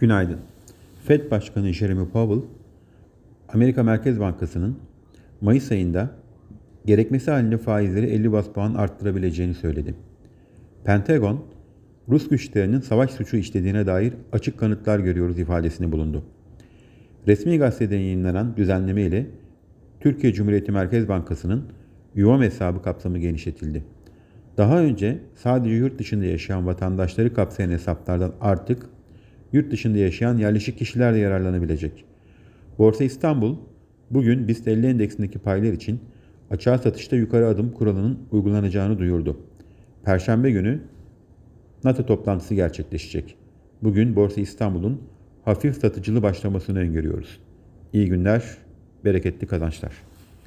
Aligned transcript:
Günaydın. 0.00 0.38
Fed 1.04 1.30
Başkanı 1.30 1.72
Jeremy 1.72 2.08
Powell, 2.08 2.42
Amerika 3.48 3.82
Merkez 3.82 4.20
Bankası'nın 4.20 4.78
Mayıs 5.40 5.72
ayında 5.72 6.10
gerekmesi 6.86 7.30
halinde 7.30 7.58
faizleri 7.58 8.06
50 8.06 8.32
bas 8.32 8.48
puan 8.48 8.74
arttırabileceğini 8.74 9.54
söyledi. 9.54 9.94
Pentagon, 10.84 11.44
Rus 12.08 12.28
güçlerinin 12.28 12.80
savaş 12.80 13.10
suçu 13.10 13.36
işlediğine 13.36 13.86
dair 13.86 14.14
açık 14.32 14.58
kanıtlar 14.58 14.98
görüyoruz 14.98 15.38
ifadesini 15.38 15.92
bulundu. 15.92 16.24
Resmi 17.26 17.58
gazetede 17.58 17.96
yayınlanan 17.96 18.56
düzenleme 18.56 19.02
ile 19.02 19.26
Türkiye 20.00 20.32
Cumhuriyeti 20.32 20.72
Merkez 20.72 21.08
Bankası'nın 21.08 21.64
yuvam 22.14 22.42
hesabı 22.42 22.82
kapsamı 22.82 23.18
genişletildi. 23.18 23.84
Daha 24.56 24.80
önce 24.80 25.18
sadece 25.34 25.74
yurt 25.74 25.98
dışında 25.98 26.24
yaşayan 26.24 26.66
vatandaşları 26.66 27.34
kapsayan 27.34 27.70
hesaplardan 27.70 28.32
artık 28.40 28.86
yurt 29.52 29.70
dışında 29.70 29.98
yaşayan 29.98 30.36
yerleşik 30.36 30.78
kişiler 30.78 31.14
de 31.14 31.18
yararlanabilecek. 31.18 32.04
Borsa 32.78 33.04
İstanbul 33.04 33.56
bugün 34.10 34.48
BIST 34.48 34.68
50 34.68 34.86
endeksindeki 34.86 35.38
paylar 35.38 35.72
için 35.72 36.00
açığa 36.50 36.78
satışta 36.78 37.16
yukarı 37.16 37.46
adım 37.46 37.72
kuralının 37.72 38.18
uygulanacağını 38.30 38.98
duyurdu. 38.98 39.40
Perşembe 40.04 40.50
günü 40.50 40.80
NATO 41.84 42.06
toplantısı 42.06 42.54
gerçekleşecek. 42.54 43.36
Bugün 43.82 44.16
Borsa 44.16 44.40
İstanbul'un 44.40 45.00
hafif 45.44 45.76
satıcılı 45.76 46.22
başlamasını 46.22 46.78
öngörüyoruz. 46.78 47.40
İyi 47.92 48.08
günler, 48.08 48.44
bereketli 49.04 49.46
kazançlar. 49.46 49.92